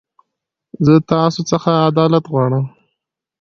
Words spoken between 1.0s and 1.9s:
تاسو خڅه